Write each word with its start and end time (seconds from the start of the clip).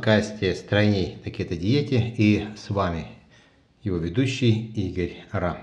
подкасте 0.00 0.54
«Стройней 0.54 1.18
на 1.26 1.30
кето-диете» 1.30 2.14
и 2.16 2.48
с 2.56 2.70
вами 2.70 3.06
его 3.82 3.98
ведущий 3.98 4.72
Игорь 4.72 5.26
Ра. 5.30 5.58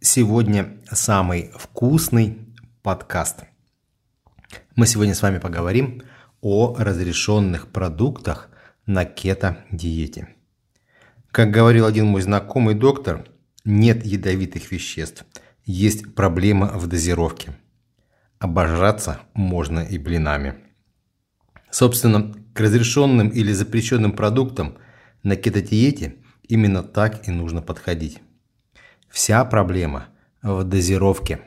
Сегодня 0.00 0.78
самый 0.90 1.50
вкусный 1.54 2.38
подкаст. 2.82 3.40
Мы 4.76 4.86
сегодня 4.86 5.14
с 5.14 5.20
вами 5.20 5.36
поговорим 5.36 6.00
о 6.40 6.74
разрешенных 6.78 7.68
продуктах 7.68 8.48
на 8.86 9.04
кето-диете. 9.04 10.28
Как 11.30 11.50
говорил 11.50 11.84
один 11.84 12.06
мой 12.06 12.22
знакомый 12.22 12.74
доктор, 12.74 13.28
нет 13.66 14.06
ядовитых 14.06 14.72
веществ, 14.72 15.26
есть 15.66 16.14
проблема 16.14 16.68
в 16.68 16.86
дозировке. 16.86 17.52
Обожраться 18.38 19.20
можно 19.34 19.80
и 19.80 19.98
блинами. 19.98 20.65
Собственно, 21.78 22.32
к 22.54 22.60
разрешенным 22.60 23.28
или 23.28 23.52
запрещенным 23.52 24.12
продуктам 24.12 24.78
на 25.22 25.36
кетодиете 25.36 26.14
именно 26.48 26.82
так 26.82 27.28
и 27.28 27.30
нужно 27.30 27.60
подходить. 27.60 28.22
Вся 29.10 29.44
проблема 29.44 30.06
в 30.40 30.64
дозировке. 30.64 31.38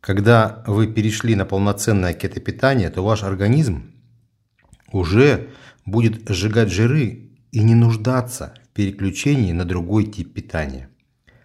Когда 0.00 0.64
вы 0.66 0.86
перешли 0.86 1.34
на 1.34 1.44
полноценное 1.44 2.14
кетопитание, 2.14 2.88
то 2.88 3.04
ваш 3.04 3.24
организм 3.24 3.92
уже 4.90 5.50
будет 5.84 6.26
сжигать 6.30 6.72
жиры 6.72 7.28
и 7.52 7.60
не 7.60 7.74
нуждаться 7.74 8.54
в 8.64 8.68
переключении 8.68 9.52
на 9.52 9.66
другой 9.66 10.04
тип 10.04 10.32
питания. 10.32 10.88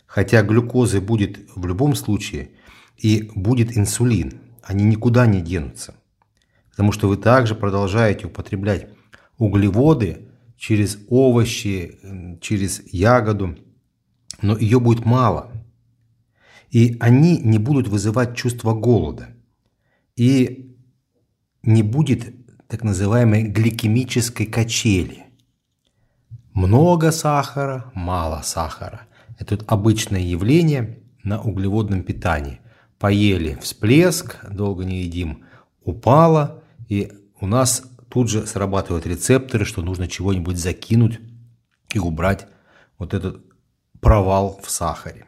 Хотя 0.05 0.43
глюкозы 0.43 1.01
будет 1.01 1.39
в 1.57 1.67
любом 1.67 1.95
случае 1.95 2.51
и 2.95 3.29
будет 3.35 3.75
инсулин, 3.75 4.39
они 4.63 4.85
никуда 4.85 5.27
не 5.27 5.41
денутся 5.41 5.95
потому 6.79 6.93
что 6.93 7.09
вы 7.09 7.17
также 7.17 7.55
продолжаете 7.55 8.27
употреблять 8.27 8.87
углеводы 9.37 10.29
через 10.55 10.97
овощи, 11.09 11.99
через 12.39 12.81
ягоду, 12.93 13.57
но 14.41 14.57
ее 14.57 14.79
будет 14.79 15.03
мало. 15.03 15.51
И 16.71 16.95
они 17.01 17.37
не 17.39 17.59
будут 17.59 17.89
вызывать 17.89 18.37
чувство 18.37 18.73
голода. 18.73 19.27
И 20.15 20.73
не 21.61 21.83
будет 21.83 22.33
так 22.69 22.85
называемой 22.85 23.43
гликемической 23.43 24.45
качели. 24.45 25.25
Много 26.53 27.11
сахара, 27.11 27.91
мало 27.93 28.39
сахара. 28.41 29.01
Это 29.37 29.59
обычное 29.67 30.21
явление 30.21 30.99
на 31.25 31.41
углеводном 31.41 32.03
питании. 32.03 32.61
Поели 32.99 33.57
всплеск, 33.61 34.37
долго 34.49 34.85
не 34.85 35.01
едим, 35.01 35.43
упало, 35.83 36.59
и 36.89 37.11
у 37.39 37.47
нас 37.47 37.83
тут 38.09 38.29
же 38.29 38.45
срабатывают 38.45 39.05
рецепторы, 39.05 39.63
что 39.63 39.81
нужно 39.81 40.07
чего-нибудь 40.07 40.57
закинуть 40.57 41.19
и 41.93 41.99
убрать 41.99 42.47
вот 42.97 43.13
этот 43.13 43.45
провал 44.01 44.59
в 44.61 44.69
сахаре. 44.69 45.25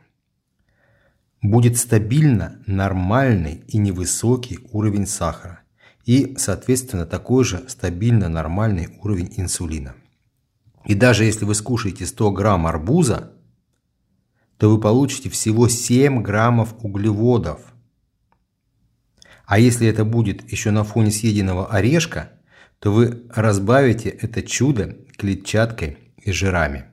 Будет 1.42 1.78
стабильно 1.78 2.62
нормальный 2.68 3.64
и 3.68 3.78
невысокий 3.78 4.60
уровень 4.72 5.08
сахара 5.08 5.62
и, 6.06 6.36
соответственно, 6.38 7.06
такой 7.06 7.46
же 7.46 7.64
стабильно 7.68 8.28
нормальный 8.28 8.98
уровень 9.02 9.34
инсулина. 9.38 9.96
И 10.86 10.96
даже 10.96 11.26
если 11.26 11.46
вы 11.46 11.56
скушаете 11.56 12.06
100 12.06 12.32
грамм 12.32 12.66
арбуза, 12.66 13.34
то 14.58 14.70
вы 14.70 14.80
получите 14.80 15.30
всего 15.30 15.68
7 15.68 16.22
граммов 16.22 16.76
углеводов, 16.84 17.71
а 19.52 19.60
если 19.60 19.86
это 19.86 20.06
будет 20.06 20.50
еще 20.50 20.72
на 20.72 20.86
фоне 20.86 21.12
съеденного 21.12 21.68
орешка, 21.68 22.32
то 22.80 22.94
вы 22.94 23.24
разбавите 23.36 24.08
это 24.08 24.44
чудо 24.44 24.96
клетчаткой 25.18 25.98
и 26.24 26.32
жирами. 26.32 26.86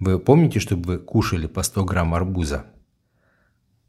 Вы 0.00 0.18
помните, 0.18 0.58
чтобы 0.58 0.94
вы 0.94 0.98
кушали 0.98 1.46
по 1.46 1.62
100 1.62 1.84
грамм 1.84 2.12
арбуза? 2.12 2.66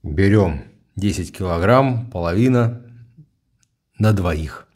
Берем 0.04 0.62
10 0.96 1.36
килограмм, 1.36 2.12
половина 2.12 2.86
на 3.98 4.14
двоих. 4.14 4.68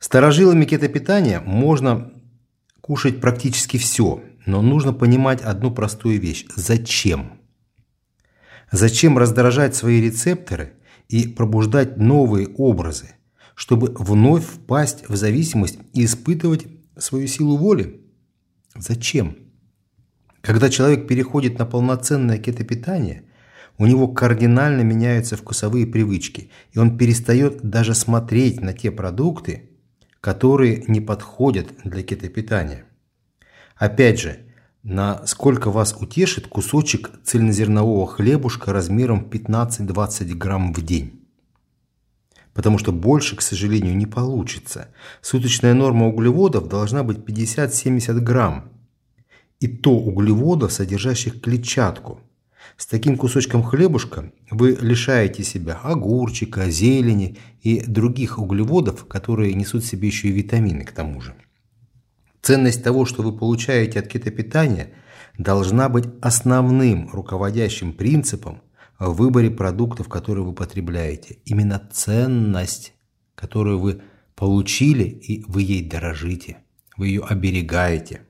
Старожилами 0.00 0.66
кетопитания 0.66 1.40
можно 1.40 2.12
кушать 2.82 3.22
практически 3.22 3.78
все, 3.78 4.22
но 4.44 4.60
нужно 4.60 4.92
понимать 4.92 5.40
одну 5.40 5.70
простую 5.70 6.20
вещь. 6.20 6.44
Зачем? 6.54 7.40
Зачем 8.70 9.16
раздражать 9.16 9.74
свои 9.74 10.02
рецепторы 10.02 10.74
и 11.08 11.26
пробуждать 11.26 11.96
новые 11.96 12.48
образы, 12.48 13.10
чтобы 13.54 13.94
вновь 13.98 14.44
впасть 14.44 15.08
в 15.08 15.16
зависимость 15.16 15.78
и 15.94 16.04
испытывать 16.04 16.66
свою 16.96 17.26
силу 17.26 17.56
воли? 17.56 18.00
Зачем? 18.76 19.36
Когда 20.40 20.70
человек 20.70 21.08
переходит 21.08 21.58
на 21.58 21.66
полноценное 21.66 22.38
кетопитание, 22.38 23.24
у 23.78 23.86
него 23.86 24.08
кардинально 24.08 24.82
меняются 24.82 25.36
вкусовые 25.36 25.86
привычки, 25.86 26.50
и 26.72 26.78
он 26.78 26.98
перестает 26.98 27.62
даже 27.62 27.94
смотреть 27.94 28.60
на 28.60 28.72
те 28.72 28.90
продукты, 28.90 29.70
которые 30.20 30.84
не 30.88 31.00
подходят 31.00 31.68
для 31.84 32.02
кетопитания. 32.02 32.84
Опять 33.76 34.20
же, 34.20 34.47
Насколько 34.84 35.70
вас 35.70 35.96
утешит 35.98 36.46
кусочек 36.46 37.10
цельнозернового 37.24 38.06
хлебушка 38.06 38.72
размером 38.72 39.28
15-20 39.28 40.34
грамм 40.34 40.72
в 40.72 40.82
день? 40.82 41.20
Потому 42.54 42.78
что 42.78 42.92
больше, 42.92 43.34
к 43.36 43.42
сожалению, 43.42 43.96
не 43.96 44.06
получится. 44.06 44.88
Суточная 45.20 45.74
норма 45.74 46.06
углеводов 46.06 46.68
должна 46.68 47.02
быть 47.02 47.18
50-70 47.18 48.20
грамм. 48.20 48.70
И 49.58 49.66
то 49.66 49.90
углеводов, 49.90 50.72
содержащих 50.72 51.40
клетчатку. 51.40 52.20
С 52.76 52.86
таким 52.86 53.16
кусочком 53.16 53.64
хлебушка 53.64 54.32
вы 54.50 54.78
лишаете 54.80 55.42
себя 55.42 55.74
огурчика, 55.82 56.70
зелени 56.70 57.36
и 57.62 57.80
других 57.80 58.38
углеводов, 58.38 59.06
которые 59.06 59.54
несут 59.54 59.82
в 59.82 59.86
себе 59.86 60.06
еще 60.06 60.28
и 60.28 60.32
витамины 60.32 60.84
к 60.84 60.92
тому 60.92 61.20
же. 61.20 61.34
Ценность 62.48 62.82
того, 62.82 63.04
что 63.04 63.22
вы 63.22 63.36
получаете 63.36 63.98
от 63.98 64.08
кетопитания, 64.08 64.92
должна 65.36 65.90
быть 65.90 66.06
основным 66.22 67.10
руководящим 67.12 67.92
принципом 67.92 68.62
в 68.98 69.12
выборе 69.12 69.50
продуктов, 69.50 70.08
которые 70.08 70.46
вы 70.46 70.54
потребляете. 70.54 71.40
Именно 71.44 71.90
ценность, 71.92 72.94
которую 73.34 73.80
вы 73.80 74.00
получили, 74.34 75.04
и 75.04 75.44
вы 75.46 75.60
ей 75.60 75.86
дорожите, 75.86 76.56
вы 76.96 77.08
ее 77.08 77.22
оберегаете. 77.22 78.22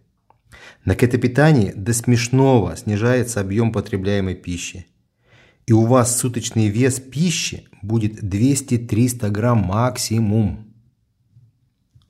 На 0.84 0.96
кетопитании 0.96 1.70
до 1.70 1.92
смешного 1.92 2.76
снижается 2.76 3.40
объем 3.40 3.70
потребляемой 3.70 4.34
пищи. 4.34 4.88
И 5.68 5.72
у 5.72 5.84
вас 5.84 6.18
суточный 6.18 6.66
вес 6.66 6.98
пищи 6.98 7.68
будет 7.82 8.20
200-300 8.20 9.30
грамм 9.30 9.58
максимум. 9.58 10.67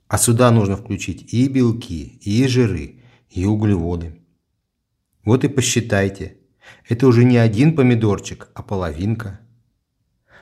А 0.09 0.17
сюда 0.17 0.49
нужно 0.49 0.75
включить 0.75 1.31
и 1.31 1.47
белки, 1.47 2.19
и 2.21 2.47
жиры, 2.47 2.95
и 3.29 3.45
углеводы. 3.45 4.19
Вот 5.23 5.43
и 5.43 5.47
посчитайте. 5.47 6.37
Это 6.87 7.05
уже 7.05 7.23
не 7.23 7.37
один 7.37 7.75
помидорчик, 7.75 8.49
а 8.55 8.63
половинка. 8.63 9.39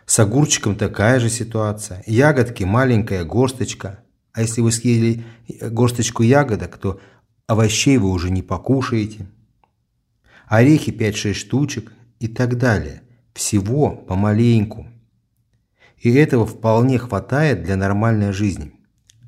С 0.05 0.19
огурчиком 0.19 0.77
такая 0.77 1.19
же 1.19 1.29
ситуация. 1.29 2.01
Ягодки 2.07 2.63
маленькая 2.63 3.25
горсточка. 3.25 4.05
А 4.31 4.41
если 4.41 4.61
вы 4.61 4.71
съели 4.71 5.25
горсточку 5.59 6.23
ягодок, 6.23 6.77
то 6.77 7.01
овощей 7.45 7.97
вы 7.97 8.09
уже 8.09 8.29
не 8.31 8.43
покушаете. 8.43 9.27
Орехи 10.47 10.91
5-6 10.91 11.33
штучек 11.33 11.91
и 12.21 12.29
так 12.29 12.57
далее. 12.57 13.01
Всего 13.33 13.91
помаленьку. 13.91 14.87
И 15.97 16.13
этого 16.13 16.45
вполне 16.45 16.97
хватает 16.99 17.63
для 17.63 17.75
нормальной 17.75 18.31
жизни. 18.31 18.76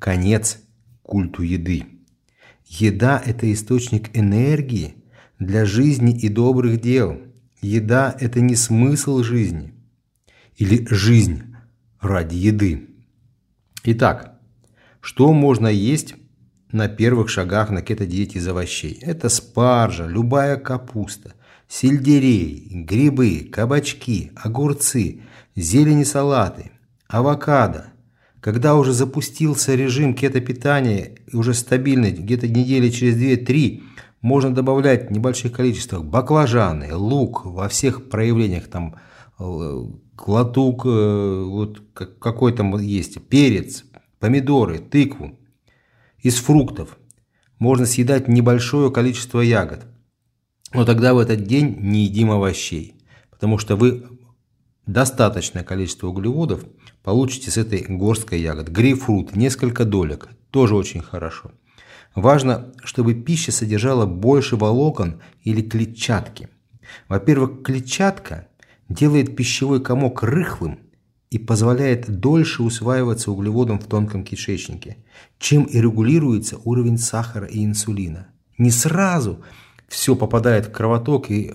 Конец 0.00 0.58
культу 1.02 1.42
еды. 1.42 1.84
Еда– 2.64 3.22
это 3.26 3.52
источник 3.52 4.16
энергии 4.16 4.94
для 5.38 5.66
жизни 5.66 6.18
и 6.18 6.30
добрых 6.30 6.80
дел. 6.80 7.20
Еда– 7.60 8.16
это 8.20 8.40
не 8.40 8.56
смысл 8.56 9.22
жизни. 9.22 9.74
Или 10.56 10.86
жизнь 10.88 11.54
ради 12.00 12.36
еды. 12.36 12.88
Итак, 13.84 14.40
что 15.02 15.34
можно 15.34 15.66
есть 15.66 16.14
на 16.72 16.88
первых 16.88 17.28
шагах 17.28 17.68
на 17.68 17.82
кето-диете 17.82 18.38
из 18.38 18.48
овощей? 18.48 18.98
Это 19.02 19.28
спаржа, 19.28 20.06
любая 20.06 20.56
капуста, 20.56 21.34
сельдерей, 21.68 22.68
грибы, 22.70 23.50
кабачки, 23.52 24.32
огурцы, 24.34 25.20
зелени 25.54 26.04
салаты, 26.04 26.70
авокадо, 27.06 27.92
когда 28.40 28.74
уже 28.76 28.92
запустился 28.92 29.74
режим 29.74 30.14
кетопитания, 30.14 31.16
уже 31.32 31.54
стабильный, 31.54 32.12
где-то 32.12 32.48
недели 32.48 32.88
через 32.90 33.16
2-3, 33.16 33.82
можно 34.22 34.54
добавлять 34.54 35.08
в 35.08 35.12
небольших 35.12 35.52
количествах 35.52 36.04
баклажаны, 36.04 36.94
лук 36.94 37.44
во 37.44 37.68
всех 37.68 38.08
проявлениях, 38.08 38.68
там 38.68 38.96
э, 39.38 39.84
клатук, 40.16 40.86
э, 40.86 41.44
вот 41.44 41.82
какой 41.94 42.52
там 42.52 42.78
есть, 42.78 43.22
перец, 43.28 43.84
помидоры, 44.18 44.78
тыкву. 44.78 45.38
Из 46.18 46.36
фруктов 46.36 46.98
можно 47.58 47.86
съедать 47.86 48.28
небольшое 48.28 48.90
количество 48.90 49.40
ягод, 49.40 49.86
но 50.72 50.84
тогда 50.84 51.14
в 51.14 51.18
этот 51.18 51.44
день 51.44 51.76
не 51.78 52.04
едим 52.04 52.30
овощей, 52.30 52.94
потому 53.30 53.58
что 53.58 53.76
вы 53.76 54.04
достаточное 54.86 55.64
количество 55.64 56.08
углеводов 56.08 56.64
получите 57.02 57.50
с 57.50 57.56
этой 57.56 57.82
горсткой 57.88 58.40
ягод. 58.40 58.68
Грейпфрут, 58.68 59.36
несколько 59.36 59.84
долек, 59.84 60.28
тоже 60.50 60.74
очень 60.76 61.02
хорошо. 61.02 61.52
Важно, 62.14 62.72
чтобы 62.82 63.14
пища 63.14 63.52
содержала 63.52 64.06
больше 64.06 64.56
волокон 64.56 65.20
или 65.42 65.62
клетчатки. 65.62 66.48
Во-первых, 67.08 67.62
клетчатка 67.62 68.48
делает 68.88 69.36
пищевой 69.36 69.80
комок 69.80 70.22
рыхлым 70.22 70.80
и 71.30 71.38
позволяет 71.38 72.20
дольше 72.20 72.64
усваиваться 72.64 73.30
углеводам 73.30 73.78
в 73.78 73.86
тонком 73.86 74.24
кишечнике, 74.24 74.96
чем 75.38 75.64
и 75.64 75.80
регулируется 75.80 76.58
уровень 76.64 76.98
сахара 76.98 77.46
и 77.46 77.64
инсулина. 77.64 78.28
Не 78.58 78.72
сразу 78.72 79.42
все 79.88 80.16
попадает 80.16 80.66
в 80.66 80.72
кровоток 80.72 81.30
и 81.30 81.54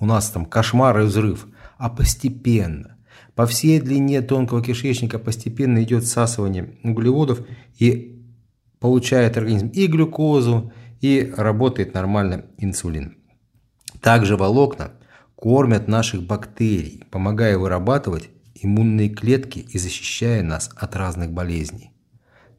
у 0.00 0.06
нас 0.06 0.30
там 0.30 0.46
кошмар 0.46 1.00
и 1.00 1.04
взрыв, 1.04 1.46
а 1.76 1.90
постепенно. 1.90 2.96
По 3.34 3.46
всей 3.46 3.80
длине 3.80 4.20
тонкого 4.20 4.62
кишечника 4.62 5.18
постепенно 5.18 5.82
идет 5.82 6.04
всасывание 6.04 6.76
углеводов 6.82 7.40
и 7.78 8.22
получает 8.78 9.36
организм 9.36 9.68
и 9.68 9.86
глюкозу, 9.86 10.72
и 11.00 11.32
работает 11.36 11.94
нормально 11.94 12.44
инсулин. 12.58 13.16
Также 14.00 14.36
волокна 14.36 14.92
кормят 15.34 15.88
наших 15.88 16.22
бактерий, 16.22 17.04
помогая 17.10 17.58
вырабатывать 17.58 18.30
иммунные 18.54 19.08
клетки 19.08 19.58
и 19.58 19.78
защищая 19.78 20.42
нас 20.42 20.70
от 20.76 20.94
разных 20.94 21.32
болезней. 21.32 21.90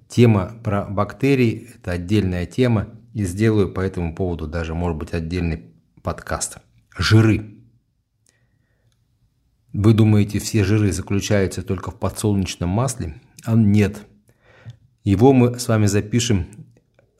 Тема 0.10 0.54
про 0.64 0.84
бактерии– 0.86 1.70
это 1.76 1.92
отдельная 1.92 2.46
тема, 2.46 2.90
и 3.14 3.24
сделаю 3.26 3.72
по 3.72 3.80
этому 3.80 4.16
поводу 4.16 4.48
даже, 4.48 4.74
может 4.74 4.98
быть, 4.98 5.14
отдельный 5.14 5.64
подкаст. 6.02 6.58
Жиры. 6.98 7.63
Вы 9.74 9.96
думаете, 9.96 10.38
все 10.38 10.64
жиры 10.64 10.92
заключаются 10.92 11.64
только 11.64 11.90
в 11.90 11.96
подсолнечном 11.96 12.70
масле? 12.70 13.20
А 13.44 13.56
нет. 13.56 14.06
Его 15.04 15.34
мы 15.34 15.58
с 15.58 15.68
вами 15.68 15.88
запишем 15.88 16.46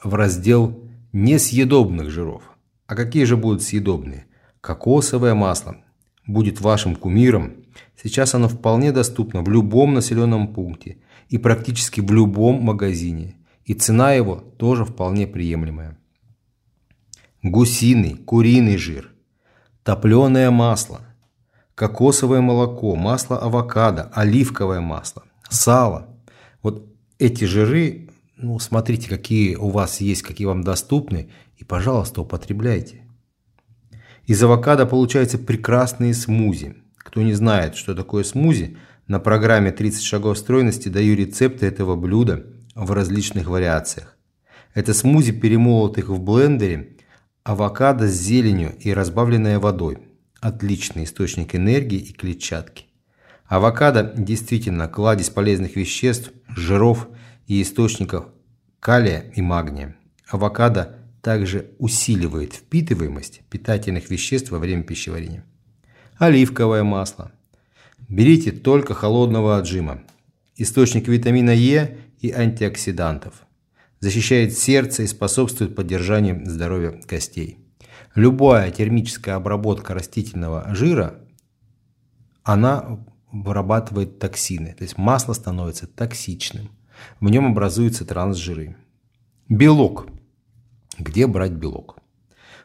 в 0.04 0.14
раздел 0.14 0.88
несъедобных 1.14 2.12
жиров. 2.12 2.44
А 2.86 2.96
какие 2.96 3.24
же 3.24 3.38
будут 3.38 3.64
съедобные? 3.64 4.28
Кокосовое 4.62 5.34
масло 5.34 5.78
будет 6.28 6.62
вашим 6.62 6.96
кумиром. 6.96 7.66
Сейчас 8.02 8.36
оно 8.36 8.48
вполне 8.48 8.92
доступно 8.92 9.42
в 9.42 9.50
любом 9.50 9.96
населенном 9.96 10.54
пункте 10.54 11.00
и 11.30 11.40
практически 11.40 12.02
в 12.02 12.12
любом 12.12 12.62
магазине. 12.62 13.36
И 13.66 13.74
цена 13.74 14.14
его 14.14 14.36
тоже 14.36 14.86
вполне 14.86 15.26
приемлемая. 15.26 15.98
Гусиный, 17.42 18.14
куриный 18.14 18.78
жир, 18.78 19.12
топленое 19.84 20.52
масло– 20.52 21.02
кокосовое 21.76 22.42
молоко, 22.42 22.96
масло 22.96 23.38
авокадо, 23.38 24.12
оливковое 24.14 24.82
масло, 24.82 25.24
сало. 25.50 26.08
Вот 26.62 26.88
эти 27.20 27.46
жиры, 27.46 28.10
ну, 28.38 28.60
смотрите, 28.60 29.10
какие 29.10 29.56
у 29.56 29.70
вас 29.70 30.02
есть, 30.02 30.22
какие 30.22 30.48
вам 30.48 30.64
доступны, 30.64 31.30
и, 31.58 31.64
пожалуйста, 31.64 32.22
употребляйте. 32.22 33.02
Из 34.26 34.42
авокадо 34.42 34.86
получаются 34.86 35.38
прекрасные 35.38 36.14
смузи. 36.14 36.78
Кто 36.98 37.22
не 37.22 37.34
знает, 37.34 37.76
что 37.76 37.94
такое 37.94 38.24
смузи, 38.24 38.78
на 39.08 39.20
программе 39.20 39.72
30 39.72 40.02
шагов 40.02 40.38
стройности 40.38 40.88
даю 40.88 41.16
рецепты 41.16 41.66
этого 41.66 41.96
блюда 41.98 42.46
в 42.74 42.92
различных 42.92 43.48
вариациях. 43.48 44.16
Это 44.74 44.94
смузи, 44.94 45.34
перемолотых 45.34 46.08
в 46.08 46.20
блендере, 46.20 46.98
авокадо 47.44 48.08
с 48.08 48.14
зеленью 48.14 48.74
и 48.80 48.94
разбавленная 48.94 49.60
водой– 49.60 49.98
отличный 50.44 51.06
источник 51.06 51.56
энергии 51.56 52.00
и 52.00 52.12
клетчатки. 52.12 52.86
Авокадо 53.46 54.14
действительно 54.18 54.90
кладезь 54.90 55.30
полезных 55.30 55.78
веществ, 55.78 56.32
жиров 56.50 57.08
и 57.48 57.62
источников 57.62 58.26
калия 58.82 59.32
и 59.36 59.42
магния. 59.42 59.96
Авокадо 60.28 61.00
также 61.22 61.72
усиливает 61.80 62.54
впитываемость 62.54 63.42
питательных 63.50 64.10
веществ 64.10 64.52
во 64.52 64.60
время 64.60 64.84
пищеварения. 64.84 65.46
Оливковое 66.18 66.84
масло. 66.84 67.32
Берите 68.10 68.52
только 68.52 68.94
холодного 68.94 69.58
отжима. 69.58 70.04
Источник 70.58 71.08
витамина 71.08 71.52
Е 71.52 71.98
и 72.20 72.32
антиоксидантов. 72.32 73.44
Защищает 74.02 74.58
сердце 74.58 75.04
и 75.04 75.08
способствует 75.08 75.74
поддержанию 75.74 76.42
здоровья 76.46 76.92
костей. 77.08 77.63
Любая 78.16 78.70
термическая 78.70 79.36
обработка 79.36 79.96
растительного 79.96 80.74
жира, 80.76 81.16
она 82.44 83.04
вырабатывает 83.32 84.20
токсины. 84.20 84.74
То 84.74 84.84
есть 84.84 84.98
масло 84.98 85.34
становится 85.34 85.88
токсичным. 85.88 86.70
В 87.20 87.30
нем 87.30 87.48
образуются 87.48 88.06
трансжиры. 88.06 88.78
Белок. 89.50 90.08
Где 91.00 91.26
брать 91.26 91.54
белок? 91.54 91.98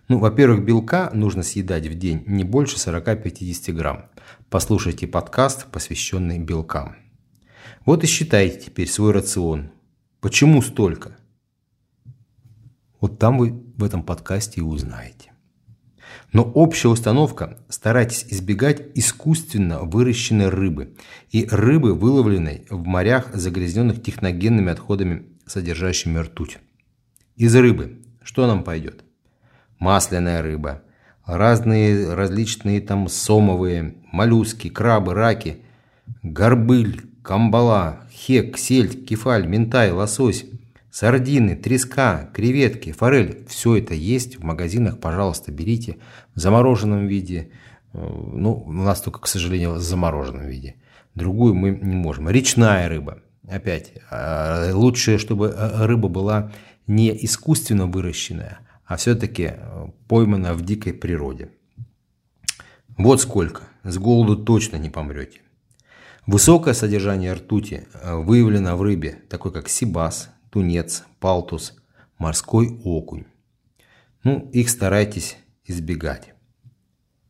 Ну, 0.08 0.18
во-первых, 0.18 0.64
белка 0.64 1.10
нужно 1.14 1.42
съедать 1.42 1.86
в 1.86 1.94
день 1.94 2.24
не 2.26 2.44
больше 2.44 2.76
40-50 2.76 3.72
грамм. 3.72 4.06
Послушайте 4.50 5.06
подкаст, 5.06 5.66
посвященный 5.70 6.38
белкам. 6.38 6.96
Вот 7.86 8.04
и 8.04 8.06
считайте 8.06 8.66
теперь 8.66 8.88
свой 8.88 9.12
рацион. 9.12 9.70
Почему 10.20 10.60
столько? 10.60 11.16
Вот 13.00 13.18
там 13.18 13.38
вы 13.38 13.50
в 13.76 13.84
этом 13.84 14.02
подкасте 14.02 14.60
и 14.60 14.64
узнаете. 14.64 15.32
Но 16.32 16.42
общая 16.42 16.88
установка– 16.88 17.58
старайтесь 17.68 18.26
избегать 18.28 18.82
искусственно 18.94 19.80
выращенной 19.80 20.48
рыбы 20.48 20.94
и 21.30 21.46
рыбы, 21.50 21.94
выловленной 21.94 22.66
в 22.68 22.84
морях, 22.86 23.34
загрязненных 23.34 24.02
техногенными 24.02 24.70
отходами, 24.70 25.26
содержащими 25.46 26.18
ртуть. 26.18 26.58
Из 27.36 27.54
рыбы 27.56 27.98
что 28.28 28.46
нам 28.46 28.62
пойдет? 28.62 29.04
Масляная 29.78 30.42
рыба, 30.42 30.82
разные 31.24 32.12
различные 32.12 32.82
там 32.82 33.08
сомовые, 33.08 33.94
моллюски, 34.12 34.68
крабы, 34.68 35.14
раки, 35.14 35.62
горбыль, 36.22 37.06
камбала, 37.22 38.00
хек, 38.12 38.58
сельдь, 38.58 39.06
кефаль, 39.06 39.46
ментай, 39.46 39.92
лосось– 39.92 40.44
Сардины, 40.90 41.54
треска, 41.54 42.30
креветки, 42.32 42.92
форель– 42.92 43.44
все 43.48 43.76
это 43.76 43.94
есть 43.94 44.38
в 44.38 44.42
магазинах, 44.42 44.98
пожалуйста, 44.98 45.52
берите 45.52 45.98
в 46.34 46.40
замороженном 46.40 47.06
виде. 47.06 47.50
Э, 47.92 47.98
ну, 47.98 48.54
у 48.54 48.72
нас 48.72 49.02
только, 49.02 49.20
к 49.20 49.26
сожалению, 49.26 49.74
в 49.74 49.80
замороженном 49.80 50.46
виде. 50.46 50.76
Другую 51.14 51.54
мы 51.54 51.70
не 51.70 51.94
можем. 51.94 52.30
Речная 52.30 52.88
рыба. 52.88 53.18
Опять, 53.46 53.92
э, 54.10 54.72
лучше, 54.72 55.18
чтобы 55.18 55.48
э, 55.48 55.84
рыба 55.84 56.08
была 56.08 56.52
не 56.86 57.10
искусственно 57.24 57.86
выращенная, 57.86 58.60
а 58.86 58.96
все-таки 58.96 59.52
поймана 60.08 60.54
в 60.54 60.62
дикой 60.62 60.94
природе. 60.94 61.50
Вот 62.96 63.20
сколько. 63.20 63.62
С 63.84 63.98
голоду 63.98 64.42
точно 64.42 64.76
не 64.76 64.88
помрете. 64.88 65.40
Высокое 66.26 66.74
содержание 66.74 67.34
ртути 67.34 67.86
выявлено 68.02 68.76
в 68.76 68.82
рыбе, 68.82 69.18
такой 69.28 69.52
как 69.52 69.68
сибас, 69.68 70.30
тунец, 70.50 71.04
палтус, 71.20 71.74
морской 72.18 72.80
окунь. 72.84 73.26
Ну, 74.24 74.50
их 74.52 74.68
старайтесь 74.70 75.36
избегать. 75.64 76.34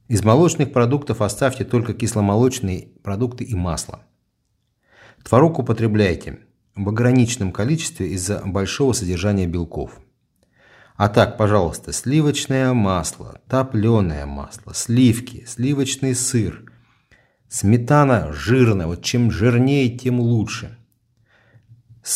Из 0.09 0.25
молочных 0.25 0.73
продуктов 0.73 1.21
оставьте 1.21 1.65
только 1.65 1.93
кисломолочные 1.93 2.89
продукты 3.03 3.45
и 3.45 3.55
масло. 3.55 4.01
Творог 5.23 5.59
употребляйте 5.59 6.39
в 6.75 6.89
ограниченном 6.89 7.53
количестве 7.53 8.09
из-за 8.13 8.41
большого 8.45 8.95
содержания 8.95 9.47
белков. 9.47 10.01
А 10.97 11.09
так, 11.09 11.37
пожалуйста, 11.37 11.93
сливочное 11.93 12.73
масло, 12.73 13.41
топленое 13.49 14.25
масло, 14.25 14.73
сливки, 14.73 15.45
сливочный 15.47 16.15
сыр, 16.15 16.73
сметана 17.49 18.33
жирная. 18.33 18.87
Вот 18.87 19.05
чем 19.05 19.31
жирнее, 19.31 19.91
тем 19.91 20.21
лучше 20.21 20.78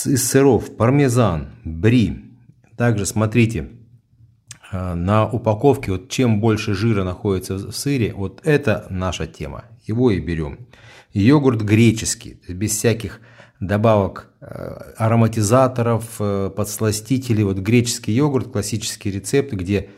из 0.06 0.28
сыров 0.28 0.76
пармезан, 0.76 1.48
бри. 1.64 2.32
Также 2.76 3.06
смотрите 3.06 3.70
а, 4.70 4.94
на 4.94 5.28
упаковке, 5.28 5.92
вот 5.92 6.08
чем 6.08 6.40
больше 6.40 6.74
жира 6.74 7.04
находится 7.04 7.56
в 7.56 7.72
сыре, 7.72 8.14
вот 8.14 8.40
это 8.44 8.86
наша 8.90 9.26
тема. 9.26 9.64
Его 9.84 10.10
и 10.10 10.20
берем. 10.20 10.66
Йогурт 11.12 11.62
греческий, 11.62 12.40
без 12.48 12.70
всяких 12.72 13.20
добавок 13.60 14.30
а, 14.40 14.94
ароматизаторов, 14.96 16.16
э, 16.20 16.50
подсластителей. 16.56 17.44
Вот 17.44 17.58
греческий 17.58 18.12
йогурт, 18.12 18.50
классический 18.50 19.10
рецепт, 19.10 19.52
где 19.52 19.90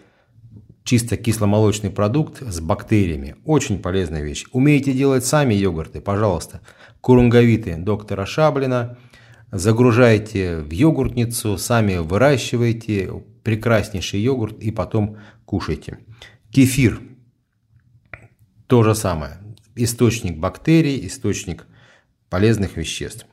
чисто 0.82 1.16
кисломолочный 1.16 1.90
продукт 1.90 2.42
с 2.42 2.60
бактериями. 2.60 3.36
Очень 3.44 3.80
полезная 3.80 4.22
вещь. 4.22 4.44
Умеете 4.52 4.92
делать 4.92 5.24
сами 5.24 5.54
йогурты? 5.54 6.00
Пожалуйста. 6.00 6.60
Курунговиты 7.00 7.76
доктора 7.76 8.26
Шаблина– 8.26 8.98
загружаете 9.54 10.58
в 10.58 10.72
йогуртницу, 10.72 11.56
сами 11.58 11.98
выращиваете 11.98 13.22
прекраснейший 13.44 14.20
йогурт 14.20 14.60
и 14.60 14.72
потом 14.72 15.18
кушайте. 15.44 15.98
Кефир– 16.50 17.00
то 18.66 18.82
же 18.82 18.94
самое. 18.94 19.38
Источник 19.76 20.38
бактерий, 20.38 21.06
источник 21.06 21.66
полезных 22.28 22.76
веществ. 22.76 23.26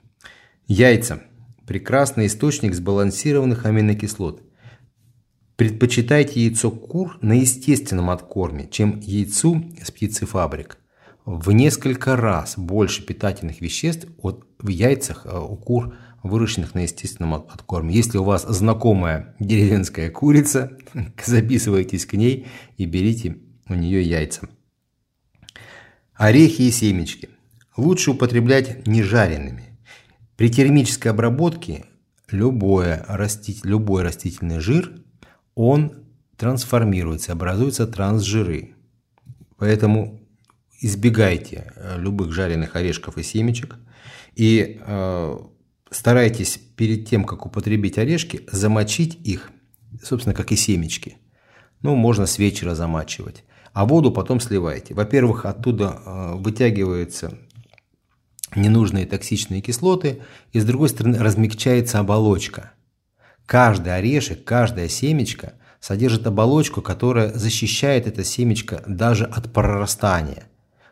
Яйца– 0.68 1.24
прекрасный 1.68 2.28
источник 2.28 2.76
сбалансированных 2.76 3.66
аминокислот. 3.66 4.44
Предпочитайте 5.56 6.44
яйцо 6.44 6.70
кур 6.70 7.18
на 7.22 7.34
естественном 7.34 8.12
откорме, 8.12 8.68
чем 8.70 9.00
яйцу 9.00 9.64
с 9.82 9.90
птицефабрик. 9.90 10.78
В 11.26 11.52
несколько 11.52 12.16
раз 12.16 12.58
больше 12.58 13.06
питательных 13.06 13.62
веществ 13.62 14.08
от, 14.18 14.46
в 14.58 14.70
яйцах 14.70 15.26
э, 15.26 15.38
у 15.38 15.56
кур, 15.56 15.96
выращенных 16.24 16.76
на 16.76 16.80
естественном 16.80 17.34
откорме. 17.34 17.96
Если 17.96 18.18
у 18.18 18.24
вас 18.24 18.46
знакомая 18.48 19.36
деревенская 19.40 20.10
курица, 20.10 20.78
записывайтесь 21.26 22.06
к 22.06 22.14
ней 22.14 22.48
и 22.78 22.86
берите 22.86 23.38
у 23.68 23.74
нее 23.74 24.02
яйца. 24.02 24.50
Орехи 26.14 26.64
и 26.64 26.72
семечки 26.72 27.30
лучше 27.78 28.12
употреблять 28.12 28.86
не 28.88 29.04
жареными. 29.04 29.80
При 30.36 30.50
термической 30.50 31.12
обработке 31.12 31.86
любое 32.30 33.04
растить, 33.08 33.66
любой 33.66 34.04
растительный 34.04 34.60
жир 34.60 34.94
он 35.56 36.06
трансформируется, 36.38 37.34
образуются 37.34 37.88
трансжиры. 37.88 38.76
Поэтому 39.58 40.22
избегайте 40.80 41.72
э, 41.76 42.00
любых 42.00 42.32
жареных 42.32 42.76
орешков 42.76 43.18
и 43.18 43.24
семечек 43.24 43.78
и 44.36 44.80
э, 44.82 45.38
старайтесь 45.92 46.58
перед 46.76 47.08
тем, 47.08 47.24
как 47.26 47.46
употребить 47.46 47.98
орешки, 47.98 48.48
замочить 48.52 49.16
их, 49.24 49.52
собственно, 50.02 50.34
как 50.34 50.52
и 50.52 50.56
семечки. 50.56 51.18
Ну, 51.82 51.96
можно 51.96 52.26
с 52.26 52.40
вечера 52.40 52.74
замачивать. 52.74 53.44
А 53.74 53.86
воду 53.86 54.12
потом 54.12 54.40
сливайте. 54.40 54.94
Во-первых, 54.94 55.46
оттуда 55.46 56.02
э, 56.04 56.34
вытягиваются 56.36 57.38
ненужные 58.56 59.06
токсичные 59.06 59.62
кислоты, 59.62 60.22
и 60.52 60.60
с 60.60 60.66
другой 60.66 60.90
стороны 60.90 61.20
размягчается 61.20 62.00
оболочка– 62.00 62.72
Каждый 63.52 63.94
орешек, 63.94 64.46
каждая 64.46 64.88
семечко 64.88 65.56
содержит 65.82 66.26
оболочку, 66.26 66.82
которая 66.82 67.34
защищает 67.34 68.08
это 68.08 68.24
семечко 68.24 68.82
даже 68.88 69.26
от 69.26 69.52
прорастания. 69.52 70.44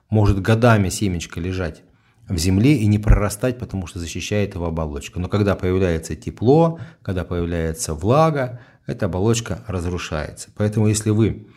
Может 0.10 0.42
годами 0.42 0.90
семечко 0.90 1.40
лежать 1.40 1.84
в 2.30 2.38
земле 2.38 2.78
и 2.78 2.86
не 2.86 3.00
прорастать, 3.00 3.58
потому 3.58 3.88
что 3.88 4.00
защищает 4.00 4.54
его 4.54 4.68
оболочка. 4.68 5.20
Но 5.20 5.28
когда 5.28 5.56
появляется 5.56 6.16
тепло, 6.16 6.80
когда 7.02 7.26
появляется 7.26 7.94
влага, 7.94 8.62
эта 8.86 9.08
оболочка 9.08 9.64
разрушается. 9.68 10.50
Поэтому 10.56 10.88
если 10.88 11.10
вы 11.10 11.48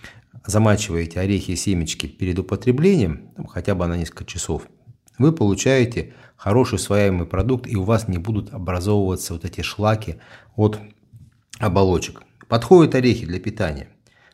замачиваете 0.46 1.20
орехи 1.20 1.52
и 1.52 1.56
семечки 1.56 2.06
перед 2.06 2.38
употреблением, 2.38 3.30
хотя 3.48 3.74
бы 3.74 3.86
на 3.86 3.96
несколько 3.96 4.24
часов, 4.24 4.66
вы 5.18 5.32
получаете 5.32 6.14
хороший 6.36 6.76
усвояемый 6.76 7.26
продукт, 7.26 7.66
и 7.66 7.76
у 7.76 7.84
вас 7.84 8.08
не 8.08 8.18
будут 8.18 8.52
образовываться 8.52 9.34
вот 9.34 9.44
эти 9.44 9.60
шлаки 9.60 10.16
от 10.56 10.80
оболочек. 11.58 12.22
Подходят 12.48 12.94
орехи 12.94 13.26
для 13.26 13.38
питания. 13.38 13.88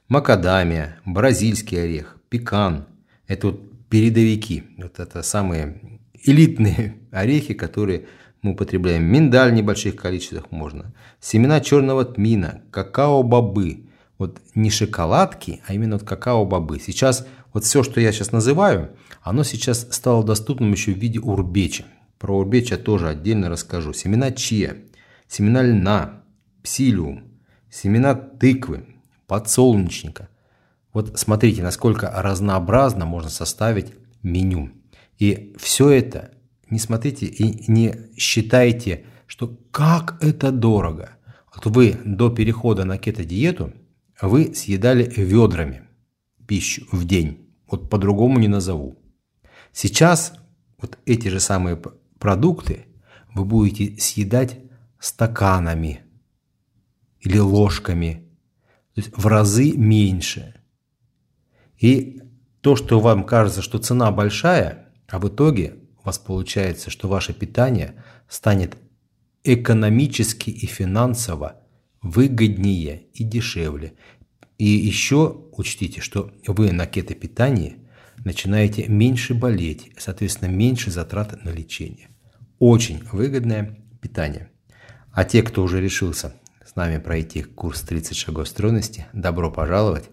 Макадамия, 0.08 0.98
бразильский 1.04 1.82
орех, 1.82 2.16
пекан. 2.30 2.86
Это 3.26 3.48
вот 3.48 3.88
передовики. 3.88 4.64
Вот 4.78 4.98
это 5.00 5.22
самые 5.22 5.97
элитные 6.24 6.98
орехи, 7.10 7.54
которые 7.54 8.06
мы 8.42 8.52
употребляем. 8.52 9.04
Миндаль 9.04 9.50
в 9.50 9.54
небольших 9.54 9.96
количествах 9.96 10.50
можно. 10.50 10.94
Семена 11.20 11.60
черного 11.60 12.04
тмина, 12.04 12.62
какао-бобы. 12.70 13.88
Вот 14.18 14.40
не 14.54 14.70
шоколадки, 14.70 15.60
а 15.66 15.74
именно 15.74 15.96
вот 15.96 16.06
какао-бобы. 16.06 16.80
Сейчас 16.80 17.26
вот 17.52 17.64
все, 17.64 17.82
что 17.82 18.00
я 18.00 18.12
сейчас 18.12 18.32
называю, 18.32 18.90
оно 19.22 19.44
сейчас 19.44 19.86
стало 19.90 20.24
доступным 20.24 20.72
еще 20.72 20.92
в 20.92 20.98
виде 20.98 21.20
урбеча. 21.20 21.84
Про 22.18 22.38
урбеч 22.38 22.70
я 22.70 22.76
тоже 22.76 23.08
отдельно 23.08 23.48
расскажу. 23.48 23.92
Семена 23.92 24.32
чия, 24.32 24.76
семена 25.28 25.62
льна, 25.62 26.22
псилиум, 26.62 27.24
семена 27.70 28.14
тыквы, 28.14 28.86
подсолнечника. 29.26 30.28
Вот 30.92 31.18
смотрите, 31.18 31.62
насколько 31.62 32.10
разнообразно 32.14 33.06
можно 33.06 33.30
составить 33.30 33.92
меню. 34.22 34.70
И 35.18 35.54
все 35.58 35.90
это 35.90 36.32
не 36.70 36.78
смотрите 36.78 37.26
и 37.26 37.70
не 37.70 38.10
считайте, 38.16 39.04
что 39.26 39.48
как 39.70 40.22
это 40.22 40.50
дорого. 40.52 41.10
Вот 41.54 41.66
вы 41.66 41.98
до 42.04 42.30
перехода 42.30 42.84
на 42.84 42.98
кето-диету 42.98 43.72
вы 44.20 44.54
съедали 44.54 45.12
ведрами 45.16 45.82
пищу 46.46 46.86
в 46.92 47.04
день. 47.04 47.50
Вот 47.70 47.90
по-другому 47.90 48.38
не 48.38 48.48
назову. 48.48 48.98
Сейчас 49.72 50.32
вот 50.80 50.98
эти 51.04 51.28
же 51.28 51.40
самые 51.40 51.80
продукты 52.18 52.86
вы 53.34 53.44
будете 53.44 54.00
съедать 54.00 54.58
стаканами 54.98 56.00
или 57.20 57.38
ложками, 57.38 58.28
то 58.94 59.00
есть 59.00 59.16
в 59.16 59.26
разы 59.26 59.72
меньше. 59.72 60.54
И 61.76 62.22
то, 62.60 62.74
что 62.74 62.98
вам 63.00 63.24
кажется, 63.24 63.62
что 63.62 63.78
цена 63.78 64.10
большая, 64.10 64.87
а 65.08 65.18
в 65.18 65.28
итоге 65.28 65.76
у 66.02 66.06
вас 66.06 66.18
получается, 66.18 66.90
что 66.90 67.08
ваше 67.08 67.32
питание 67.32 68.02
станет 68.28 68.76
экономически 69.44 70.50
и 70.50 70.66
финансово 70.66 71.62
выгоднее 72.02 73.06
и 73.14 73.24
дешевле. 73.24 73.94
И 74.58 74.66
еще 74.66 75.48
учтите, 75.52 76.00
что 76.00 76.32
вы 76.46 76.72
на 76.72 76.86
кето-питании– 76.86 77.78
начинаете 78.24 78.86
меньше 78.88 79.34
болеть, 79.34 79.92
соответственно, 79.98 80.50
меньше 80.50 80.90
затрат 80.90 81.44
на 81.44 81.50
лечение. 81.50 82.08
Очень 82.58 83.02
выгодное 83.12 83.78
питание. 84.00 84.50
А 85.12 85.24
те, 85.24 85.42
кто 85.42 85.62
уже 85.62 85.80
решился 85.80 86.34
с 86.64 86.76
нами 86.76 86.98
пройти 86.98 87.42
курс 87.42 87.82
30 87.82 88.16
шагов 88.16 88.48
стройности, 88.48 89.06
добро 89.12 89.50
пожаловать. 89.50 90.10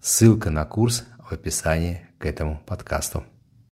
Ссылка 0.00 0.50
на 0.50 0.64
курс 0.64 1.04
в 1.18 1.32
описании 1.32 2.06
к 2.18 2.26
этому 2.26 2.62
подкасту. 2.64 3.24